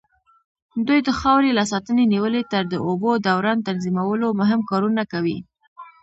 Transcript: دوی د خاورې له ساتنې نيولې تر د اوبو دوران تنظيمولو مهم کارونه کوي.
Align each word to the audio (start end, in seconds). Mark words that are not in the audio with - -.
دوی 0.87 0.99
د 1.07 1.09
خاورې 1.19 1.51
له 1.57 1.63
ساتنې 1.71 2.03
نيولې 2.13 2.41
تر 2.53 2.63
د 2.67 2.75
اوبو 2.87 3.11
دوران 3.27 3.57
تنظيمولو 3.67 4.27
مهم 4.39 4.61
کارونه 4.69 5.03
کوي. 5.11 5.37